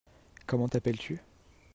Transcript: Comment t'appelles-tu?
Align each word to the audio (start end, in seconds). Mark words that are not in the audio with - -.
Comment 0.47 0.67
t'appelles-tu? 0.67 1.21